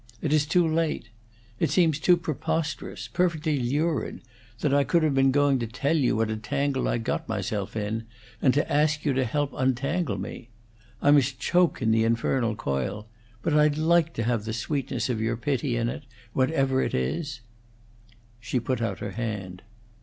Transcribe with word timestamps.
It 0.19 0.33
is 0.33 0.47
too 0.47 0.67
late. 0.67 1.09
It 1.59 1.69
seems 1.69 1.99
too 1.99 2.17
preposterous 2.17 3.07
perfectly 3.07 3.59
lurid 3.59 4.21
that 4.61 4.73
I 4.73 4.83
could 4.83 5.03
have 5.03 5.13
been 5.13 5.29
going 5.29 5.59
to 5.59 5.67
tell 5.67 5.95
you 5.95 6.15
what 6.15 6.31
a 6.31 6.37
tangle 6.37 6.87
I'd 6.87 7.03
got 7.03 7.29
myself 7.29 7.75
in, 7.75 8.05
and 8.41 8.51
to 8.55 8.71
ask 8.73 9.05
you 9.05 9.13
to 9.13 9.23
help 9.23 9.51
untangle 9.53 10.17
me. 10.17 10.49
I 11.03 11.11
must 11.11 11.37
choke 11.39 11.83
in 11.83 11.91
the 11.91 12.03
infernal 12.03 12.55
coil, 12.55 13.09
but 13.43 13.53
I'd 13.53 13.77
like 13.77 14.13
to 14.13 14.23
have 14.23 14.45
the 14.45 14.53
sweetness 14.53 15.07
of 15.07 15.21
your 15.21 15.37
pity 15.37 15.77
in 15.77 15.87
it 15.87 16.05
whatever 16.33 16.81
it 16.81 16.95
is." 16.95 17.41
She 18.39 18.59
put 18.59 18.81
out 18.81 18.97
her 19.01 19.11
hand. 19.11 19.61